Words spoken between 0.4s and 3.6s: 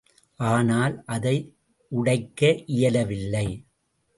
ஆனால், அதை உடைக்க இயலவில்லை.